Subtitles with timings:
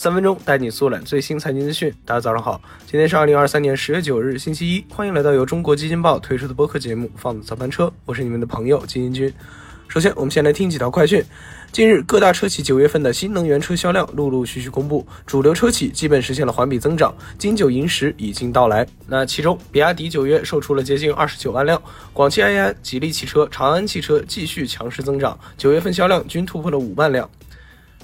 [0.00, 1.92] 三分钟带你速览最新财经资讯。
[2.06, 4.82] 大家早上好，今天是二零二三年十月九日，星期一。
[4.88, 9.30] 欢迎来到由中国基金报推出的播客节目《放早班车》，我是你们的朋友金英军。
[9.88, 11.22] 首先，我们先来听几条快讯。
[11.70, 18.86] 近日，各大车企九月份的新能源车销量陆陆续续公布，主流车企基本实现了环比增长，金九银十已经到来。
[19.06, 21.78] 那其中，比亚迪九月售出了接近二十九万辆，
[22.14, 27.28] 广汽埃安、吉利汽车、长安汽车继续强势增长，九月份销量均突破了五万辆。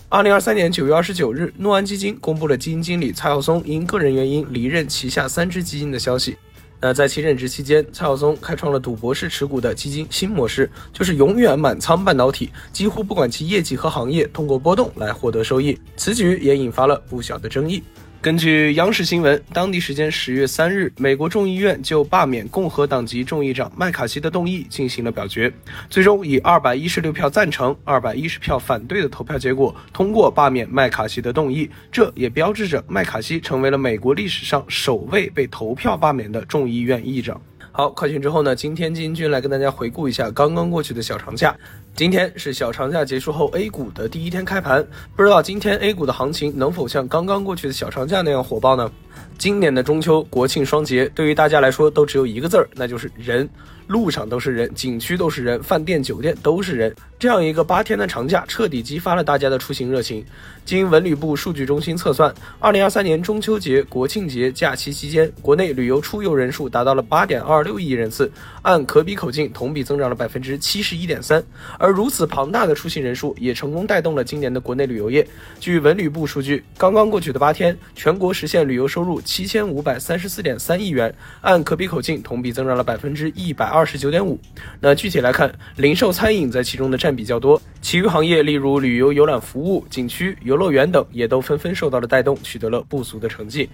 [0.09, 6.37] 二零二三年九月二十九日，诺安基金公布了基金经理蔡耀松因个人原因离任旗下三只基金的消息。
[6.81, 15.77] 那在其任职期间，蔡耀松开创了赌博式持股的基金新模式，就是永远满仓半导体，几乎不管其业绩和行业，通过波动来获得收益。
[15.97, 17.83] 此举也引发了不小的争议。
[18.27, 25.49] 根据央视新闻，当地时间十月三日，美国众议院就罢免共和党籍众议长麦卡锡的动议进行了表决，
[25.89, 31.71] 最终以二百一十六票赞成、二百一十票反对的投票结果通过罢免麦卡锡的动议。
[31.93, 37.41] 这也标志着麦卡锡成为了美国历史上首位被投票罢免的众议院议长。
[37.71, 38.57] 好，快讯之后呢？
[38.57, 41.55] 今天金军来跟大家回顾一下刚刚过去的小长假。
[41.97, 48.93] 今天是小长假结束后 A 股的第一天开盘，不知道今天 A 股的行情能否像刚刚过去的小长假那样火爆呢？
[49.39, 53.49] 今年的中秋、国庆双节对于大家来说都只有一个字儿，那就是人。
[53.87, 56.93] 路上都是人，景区都是人，饭店酒店都是人。
[57.21, 60.25] 这样一个八天的长假，彻底激发了大家的出行热情。
[60.65, 68.31] 经文旅部数据中心测算，二零二三年中秋节、国庆节假期期间，国内旅游出游人数达到了八点二六亿人次，
[68.63, 71.41] 按可比口径同比增长了百分之七十一点三。
[71.87, 75.25] 而如此庞大的出行人数，也成功带动了今年的国内旅游业。
[75.61, 83.67] 据文旅部数据，刚刚过去的八天，全国实现旅游收入七千五百三十四点三亿元，按可比口径同比增长了百分之一百。
[83.67, 84.37] 二十九点五。
[84.81, 93.71] 那具体来看，零售、餐饮在其中的占比较多，其余行业，例如旅游、游览服务、景区、游乐园等，也都纷纷受到了带动，取得了不俗的成绩。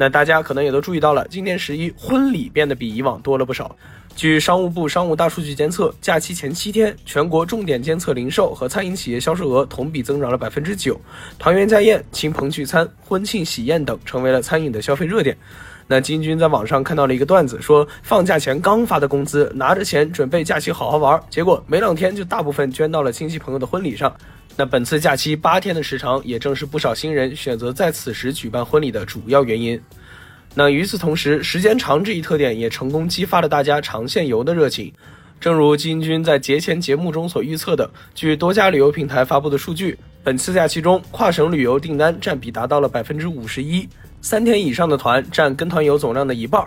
[0.00, 3.76] 那大家可能也都注意到了，今年十一婚礼变得比以往多了不少。
[4.16, 10.98] 据商务部商务大数据监测，假期前七天，全国重点监测零售和餐饮企业销售额同比增长了百分之九，
[11.38, 15.36] 团圆家宴、亲朋聚餐、婚庆喜宴等成为了餐饮的消费热点。
[15.92, 24.14] 那金军在网上看到了一个段子，说放假前刚发的工资，拿着钱准备假期好好玩，结果没两天就大部分捐到了亲戚朋友的婚礼上。
[24.56, 29.80] 那本次假期八天的时长，也正是不少新人选择在此时举办婚礼的主要原因。
[30.54, 34.92] 那与此同时，时间长这一特点也成功激发了大家长线游的热情。
[35.40, 43.88] 正如金军在节前节目中所预测的，据多家旅游平台发布的数据，本次假期中跨省旅游订单占比达到了百分之五十一。
[44.20, 46.62] 三天以上的团占跟团游总量的一半。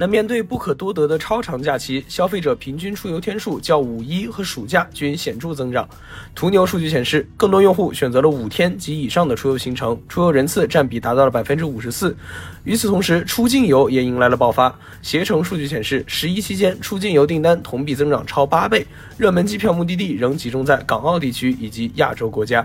[0.00, 5.88] 那面对不可多得的超长假期，消费者平均出游天数较五一和暑假均显著增长。
[6.34, 12.14] 途牛数据显示，更多用户选择了五天及以上的出游行程，出游人次占比达到了百分之五十四。
[12.62, 14.72] 与此同时，出境游也迎来了爆发。
[15.00, 18.86] 携程数据显示，十一期间出境游订单同比增长超八倍，
[19.16, 22.64] 热门机票目的地仍集中在港澳地区以及亚洲国家。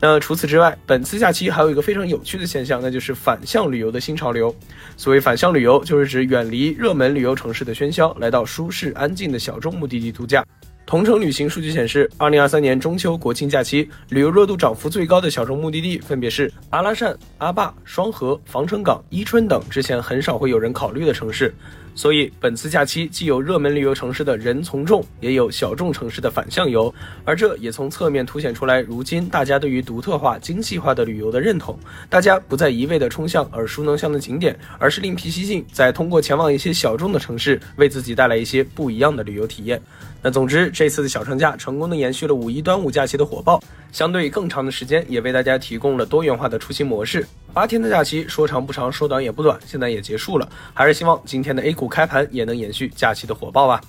[0.00, 4.54] 那除此之外，本次假期还有一个非常有趣的现象，那就是反向旅游的新潮流。
[4.96, 10.44] 所谓反向旅游，就是指远离热门旅游城市的喧嚣，来到舒适安静的小众目的地度假。
[10.86, 21.52] 同城旅行数据显示，二零二三年中秋国庆假期旅游热度涨幅最高的小众目的地分别是阿拉善、阿坝、双河、防城港、伊春等之前很少会有人考虑的城市。
[21.98, 26.94] 所以，本次假期既有热门旅游城市的人从众，也有小众城市的反向游，
[27.24, 31.76] 而这也从侧面凸显出来，如今大家对于独特化、精细化的旅游的认同。
[32.08, 39.82] 大家不再一味的冲向耳熟能详的景点，而是另辟蹊径，再通过前往一些小众的城市，为自己带来一些不一样的旅游体验。
[40.22, 43.60] 那总之，这次的小长假成功的延续了五一端午假期的火爆，
[43.90, 47.26] 相对更长的时间，也为大家提供了多元化的出行模式。
[47.54, 50.48] 八天的假期，说长不长，说短也不短，现在也结束了。
[50.74, 53.80] 还是希望今天的 A 股开盘也能延续假期的火爆啊。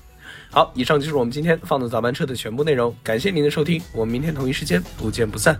[0.52, 5.60] 好，以上就是我们今天放的早班车的全部内容，感谢您的收听，我们明天同一时间不见不散。